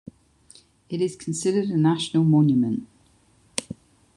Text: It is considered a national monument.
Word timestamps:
It 0.89 0.99
is 0.99 1.15
considered 1.15 1.69
a 1.69 1.77
national 1.77 2.23
monument. 2.23 2.87